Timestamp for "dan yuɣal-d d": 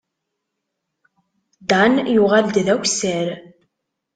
1.69-2.67